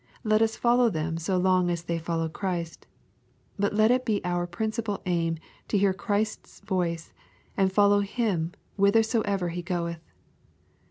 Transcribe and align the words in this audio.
Let 0.23 0.41
us 0.41 0.55
follow 0.55 0.89
them 0.89 1.19
so 1.19 1.37
long 1.37 1.69
as 1.69 1.83
they 1.83 1.99
follow 1.99 2.27
Christ. 2.27 2.87
But 3.59 3.75
let 3.75 3.91
it 3.91 4.03
be 4.03 4.19
our 4.25 4.47
principal 4.47 5.03
aim 5.05 5.37
to 5.67 5.77
hear 5.77 5.93
Christ's 5.93 6.59
voice, 6.61 7.13
and 7.55 7.71
follow 7.71 7.99
Him 7.99 8.51
whithersoever 8.77 9.49
He 9.49 9.61
goeth. 9.61 10.01